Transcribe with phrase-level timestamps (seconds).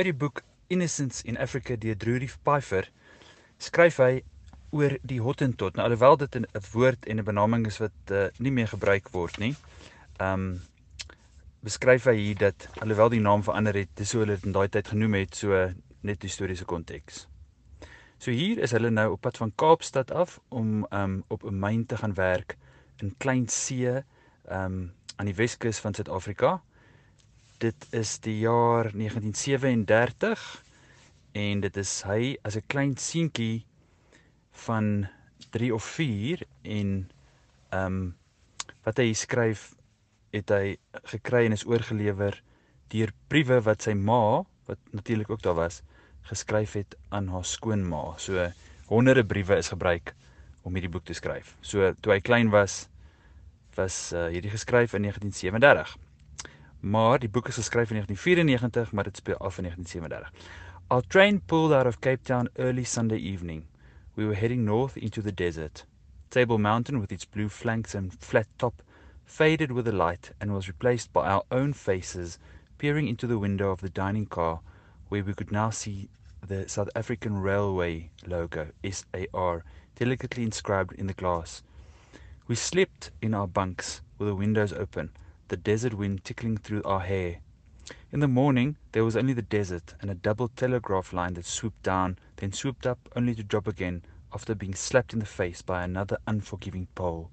[0.00, 0.40] Uit die boek
[0.72, 2.86] Innocence in Africa deur Drury Pfeiffer
[3.60, 4.22] skryf hy
[4.72, 5.74] oor die Hottentot.
[5.76, 9.36] Nou alhoewel dit 'n woord en 'n benaming is wat uh, nie meer gebruik word
[9.38, 9.52] nie.
[10.16, 10.62] Um
[11.60, 14.68] beskryf hy hier dat alhoewel die naam verander het, dis hoe hulle dit in daai
[14.68, 15.68] tyd genoem het, so
[16.00, 17.26] net historiese konteks.
[18.18, 21.84] So hier is hulle nou op pad van Kaapstad af om um op 'n myn
[21.86, 22.56] te gaan werk
[23.02, 24.00] in Klein See
[24.48, 26.62] um aan die Weskus van Suid-Afrika
[27.60, 30.44] dit is die jaar 1937
[31.32, 33.66] en dit is hy as 'n klein seentjie
[34.66, 35.08] van
[35.50, 37.10] 3 of 4 en
[37.70, 38.16] ehm um,
[38.84, 39.74] wat hy skryf
[40.32, 40.76] het hy
[41.12, 42.42] gekry en is oorgelewer
[42.88, 45.82] deur briewe wat sy ma wat natuurlik ook daar was
[46.30, 48.14] geskryf het aan haar skoonma.
[48.16, 48.52] So
[48.86, 50.14] honderde briewe is gebruik
[50.62, 51.56] om hierdie boek te skryf.
[51.60, 52.86] So toe hy klein was
[53.74, 55.96] was uh, hierdie geskryf in 1937.
[56.80, 60.32] Maar die boek is geskryf in 1994, maar dit speel af in 1937.
[60.86, 63.64] Our train pulled out of Cape Town early Sunday evening.
[64.14, 65.86] We were heading north into the desert.
[66.28, 68.82] Table Mountain with its blue flanks and flat top
[69.24, 72.38] faded with the light and was replaced by our own faces
[72.78, 74.60] peering into the window of the dining car
[75.08, 76.08] where we could now see
[76.46, 79.64] the South African Railway logo, SAR,
[79.96, 81.62] delicately inscribed in the glass.
[82.48, 85.10] We slept in our bunks with the windows open
[85.50, 87.40] the desert wind tickling through our hair.
[88.12, 91.82] In the morning, there was only the desert and a double telegraph line that swooped
[91.82, 95.82] down, then swooped up, only to drop again after being slapped in the face by
[95.82, 97.30] another unforgiving pole.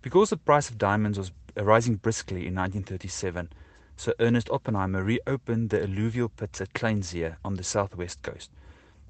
[0.00, 3.50] Because the price of diamonds was rising briskly in 1937,
[3.98, 8.50] Sir Ernest Oppenheimer reopened the alluvial pits at Kleinzee on the southwest coast.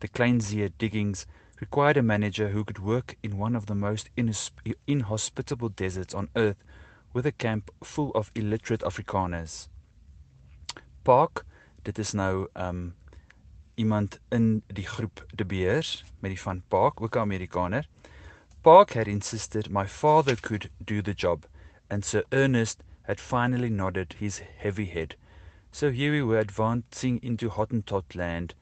[0.01, 1.25] The Kleinzee diggings
[1.61, 6.65] required a manager who could work in one of the most inhospitable deserts on earth
[7.13, 9.69] with a camp full of illiterate Afrikaners.
[11.05, 11.45] Park,
[11.83, 12.95] dit is nou um
[13.75, 17.89] iemand in die groep De Beers met die van Park, ook 'n Amerikaner.
[18.63, 21.47] Park had insisted my father could do the job
[21.91, 25.17] and Sir Ernest had finally nodded his heavy head.
[25.73, 28.55] So here we were advancing into Hottentot land.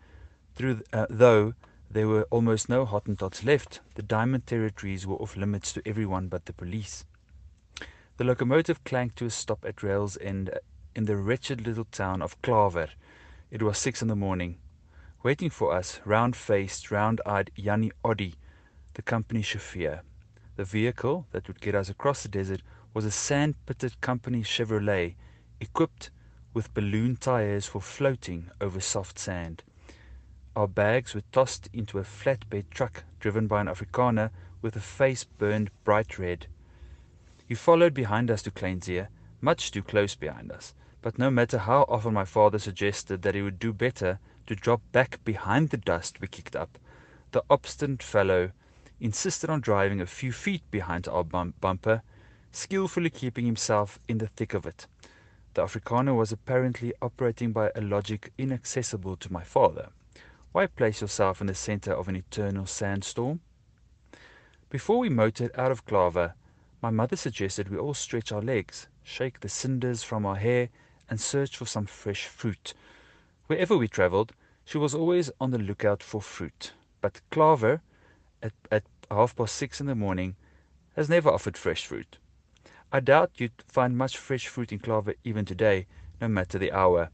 [0.54, 1.54] Through uh, though
[1.90, 6.44] there were almost no Hottentots left, the diamond territories were off limits to everyone but
[6.46, 7.04] the police.
[8.18, 10.48] The locomotive clanked to a stop at rail's end
[10.94, 12.88] in the wretched little town of Klaver.
[13.50, 14.56] It was six in the morning.
[15.22, 18.36] Waiting for us, round-faced, round-eyed Jannie Oddy,
[18.94, 20.00] the company chauffeur.
[20.56, 22.62] The vehicle that would get us across the desert
[22.94, 25.14] was a sand-pitted company Chevrolet,
[25.60, 26.08] equipped
[26.54, 29.62] with balloon tires for floating over soft sand.
[30.54, 34.30] Our bags were tossed into a flatbed truck driven by an Afrikaner
[34.62, 36.46] with a face burned bright red.
[37.48, 39.06] He followed behind us to Kleinzee,
[39.40, 43.42] much too close behind us, but no matter how often my father suggested that he
[43.42, 44.18] would do better
[44.48, 46.76] to drop back behind the dust we kicked up,
[47.30, 48.50] the obstinate fellow
[48.98, 52.02] insisted on driving a few feet behind our bumper,
[52.50, 54.88] skillfully keeping himself in the thick of it.
[55.54, 59.90] The Afrikaner was apparently operating by a logic inaccessible to my father.
[60.50, 63.38] Why place yourself in the center of an eternal sandstorm?
[64.68, 66.34] Before we motored out of Klaver,
[66.86, 70.68] my mother suggested we all stretch our legs, shake the cinders from our hair,
[71.10, 72.74] and search for some fresh fruit.
[73.48, 74.32] Wherever we travelled,
[74.64, 76.74] she was always on the lookout for fruit.
[77.00, 77.80] But Klaver,
[78.40, 80.36] at, at half past six in the morning,
[80.94, 82.18] has never offered fresh fruit.
[82.92, 85.88] I doubt you'd find much fresh fruit in Klaver even today,
[86.20, 87.10] no matter the hour.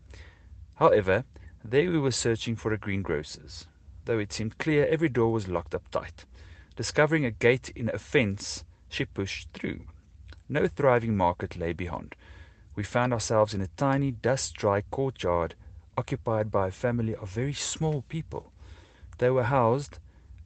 [0.74, 1.24] However,
[1.64, 3.66] there we were searching for a greengrocer's,
[4.04, 6.26] though it seemed clear every door was locked up tight.
[6.76, 9.86] Discovering a gate in a fence, she pushed through.
[10.48, 12.14] No thriving market lay beyond.
[12.74, 15.54] We found ourselves in a tiny, dust dry courtyard
[15.96, 18.52] occupied by a family of very small people.
[19.18, 19.98] They were housed,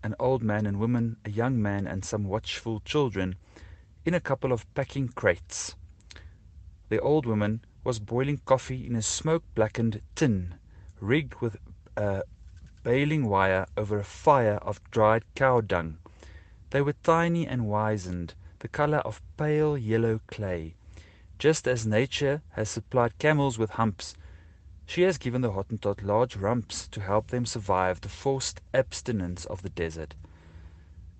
[0.03, 3.37] an old man and woman, a young man, and some watchful children,
[4.04, 5.75] in a couple of packing crates.
[6.89, 10.54] The old woman was boiling coffee in a smoke blackened tin,
[11.01, 11.57] rigged with
[11.97, 12.22] a
[12.83, 15.98] baling wire over a fire of dried cow dung.
[16.71, 20.74] They were tiny and wizened, the color of pale yellow clay.
[21.39, 24.16] Just as nature has supplied camels with humps,
[24.84, 29.63] she has given the Hottentot large rumps to help them survive the forced abstinence of
[29.63, 30.16] the desert.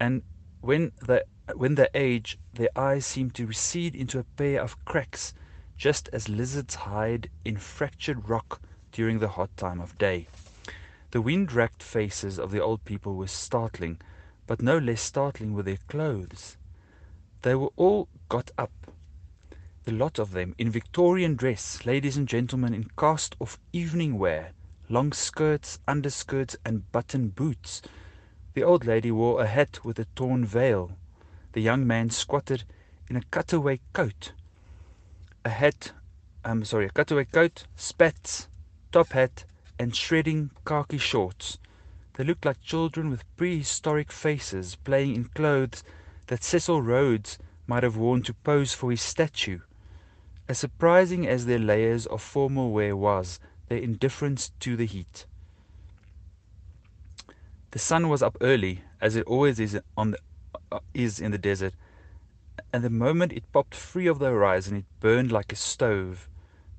[0.00, 0.25] And
[0.62, 1.22] when they,
[1.54, 5.32] when they age, their eyes seem to recede into a pair of cracks,
[5.76, 8.60] just as lizards hide in fractured rock
[8.90, 10.26] during the hot time of day.
[11.12, 14.00] The wind racked faces of the old people were startling
[14.46, 16.56] but no less startling were their clothes.
[17.43, 18.72] They were all got up,
[19.84, 24.52] the lot of them, in Victorian dress, ladies and gentlemen in cast off evening wear,
[24.88, 27.82] long skirts, underskirts, and button boots.
[28.54, 30.96] The old lady wore a hat with a torn veil.
[31.52, 32.64] The young man squatted
[33.08, 34.32] in a cutaway coat.
[35.44, 35.92] A hat,
[36.44, 38.49] I'm um, sorry, a cutaway coat, spats,
[38.90, 39.44] top hat,
[39.78, 41.58] and shredding khaki shorts.
[42.16, 45.84] They looked like children with prehistoric faces playing in clothes
[46.28, 49.60] that Cecil Rhodes might have worn to pose for his statue.
[50.48, 55.26] As surprising as their layers of formal wear was, their indifference to the heat.
[57.72, 60.18] The sun was up early, as it always is on the,
[60.72, 61.74] uh, is in the desert,
[62.72, 66.30] and the moment it popped free of the horizon, it burned like a stove.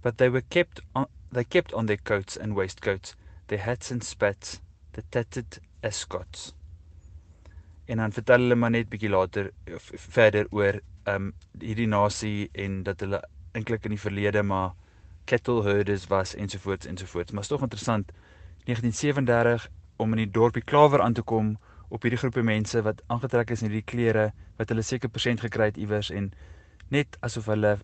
[0.01, 3.15] But they were kept on, they kept on their coats and waistcoats,
[3.49, 4.61] their hats and spats,
[4.97, 6.53] the tattered ascots.
[7.85, 9.51] En dan vertel hulle maar net bietjie later
[10.17, 13.21] verder oor ehm um, hierdie nasie en dat hulle
[13.55, 14.73] eintlik in die verlede maar
[15.29, 17.31] cattle herders was ensovoorts ensovoorts.
[17.31, 18.11] Maar is tog interessant
[18.65, 19.69] 1937
[20.03, 21.55] om in die dorpie Klawer aan te kom
[21.87, 25.69] op hierdie groepe mense wat aangetrek is in hierdie klere wat hulle seker persent gekry
[25.71, 26.31] het iewers en
[26.91, 27.77] net asof hulle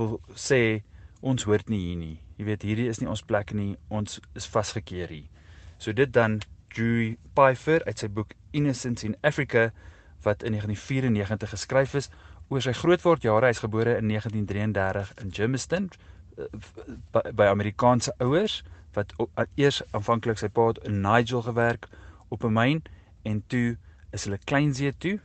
[0.00, 0.16] wil
[0.48, 0.80] sê
[1.20, 2.16] ons hoort nie hier nie.
[2.40, 3.74] Jy weet hierdie is nie ons plek nie.
[3.88, 5.28] Ons is vasgekeer hier.
[5.78, 9.70] So dit dan Drew Pfeiffer uit sy boek Innocence in Africa
[10.22, 12.10] wat in 1994 geskryf is
[12.48, 13.50] oor sy grootword jare.
[13.50, 15.90] Hy's gebore in 1933 in Germiston
[17.12, 18.62] by, by Amerikaanse ouers
[18.96, 19.12] wat
[19.60, 21.88] eers aanvanklik sy pa in Nigel gewerk
[22.32, 22.82] op 'n myn
[23.24, 23.76] en toe
[24.12, 25.18] is hulle Kleinsee toe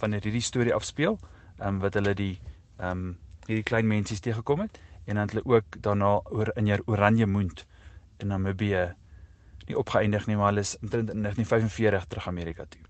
[0.00, 1.18] wanneer hierdie storie afspeel,
[1.58, 2.38] ehm um, wat hulle die
[2.78, 3.16] ehm um,
[3.46, 7.26] hierdie klein mensies teëgekom het en dan het hulle ook daarna oor in hier Oranje
[7.26, 7.66] Moond
[8.18, 8.94] in Namibië
[9.68, 12.85] nie opgeëindig nie, maar hulle is omtrent in 1945 terug Amerika toe.